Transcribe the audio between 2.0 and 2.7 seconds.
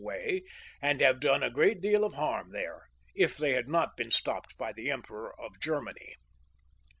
of harm